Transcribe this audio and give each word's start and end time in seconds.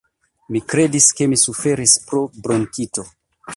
Mi 0.55 0.61
kredis 0.71 1.09
ke 1.19 1.27
mi 1.33 1.39
suferis 1.43 1.95
pro 2.09 2.25
bronkito! 2.47 3.09